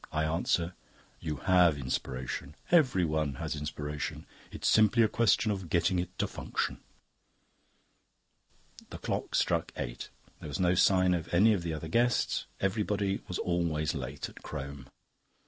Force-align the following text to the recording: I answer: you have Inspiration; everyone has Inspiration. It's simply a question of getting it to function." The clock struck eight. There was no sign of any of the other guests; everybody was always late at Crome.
I 0.11 0.23
answer: 0.23 0.73
you 1.19 1.35
have 1.35 1.77
Inspiration; 1.77 2.55
everyone 2.71 3.35
has 3.35 3.55
Inspiration. 3.55 4.25
It's 4.51 4.67
simply 4.67 5.03
a 5.03 5.07
question 5.07 5.51
of 5.51 5.69
getting 5.69 5.99
it 5.99 6.17
to 6.17 6.25
function." 6.25 6.79
The 8.89 8.97
clock 8.97 9.35
struck 9.35 9.71
eight. 9.77 10.09
There 10.39 10.49
was 10.49 10.59
no 10.59 10.73
sign 10.73 11.13
of 11.13 11.31
any 11.31 11.53
of 11.53 11.61
the 11.61 11.75
other 11.75 11.87
guests; 11.87 12.47
everybody 12.59 13.21
was 13.27 13.37
always 13.37 13.93
late 13.93 14.27
at 14.27 14.41
Crome. 14.41 14.87